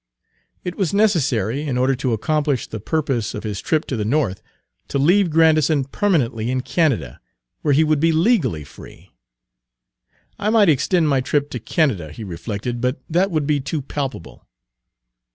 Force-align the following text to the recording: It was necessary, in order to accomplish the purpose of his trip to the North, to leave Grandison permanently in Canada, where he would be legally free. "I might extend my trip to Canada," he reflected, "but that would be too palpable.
It 0.63 0.77
was 0.77 0.95
necessary, 0.95 1.61
in 1.61 1.77
order 1.77 1.93
to 1.97 2.11
accomplish 2.11 2.65
the 2.65 2.79
purpose 2.79 3.35
of 3.35 3.43
his 3.43 3.61
trip 3.61 3.85
to 3.85 3.95
the 3.95 4.03
North, 4.03 4.41
to 4.87 4.97
leave 4.97 5.29
Grandison 5.29 5.83
permanently 5.83 6.49
in 6.49 6.61
Canada, 6.61 7.21
where 7.61 7.75
he 7.75 7.83
would 7.83 7.99
be 7.99 8.11
legally 8.11 8.63
free. 8.63 9.11
"I 10.39 10.49
might 10.49 10.69
extend 10.69 11.07
my 11.07 11.21
trip 11.21 11.51
to 11.51 11.59
Canada," 11.59 12.11
he 12.11 12.23
reflected, 12.23 12.81
"but 12.81 12.99
that 13.11 13.29
would 13.29 13.45
be 13.45 13.59
too 13.59 13.83
palpable. 13.83 14.47